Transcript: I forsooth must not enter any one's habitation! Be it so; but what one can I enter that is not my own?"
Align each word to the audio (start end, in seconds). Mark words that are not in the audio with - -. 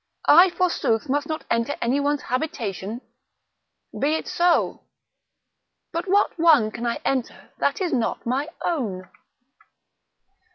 I 0.27 0.49
forsooth 0.49 1.09
must 1.09 1.27
not 1.29 1.45
enter 1.51 1.75
any 1.79 1.99
one's 1.99 2.23
habitation! 2.23 3.01
Be 3.99 4.15
it 4.15 4.27
so; 4.27 4.87
but 5.93 6.07
what 6.07 6.39
one 6.39 6.71
can 6.71 6.87
I 6.87 6.95
enter 7.05 7.51
that 7.59 7.79
is 7.81 7.93
not 7.93 8.25
my 8.25 8.49
own?" 8.65 9.11